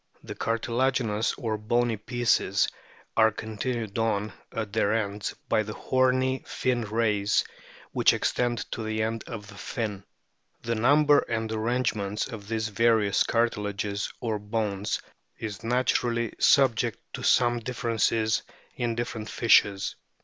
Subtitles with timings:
[0.23, 2.67] The cartilaginous, or bony pieces,
[3.15, 7.43] are continued on at their ends by the horny fin rays
[7.91, 10.03] which extend to the end of the fin.
[10.63, 14.99] The number and arrangements of these various cartilages or bones
[15.37, 18.41] is naturally subject to some differences
[18.75, 19.95] in different fishes.